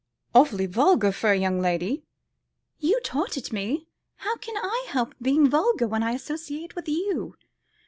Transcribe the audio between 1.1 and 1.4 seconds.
for a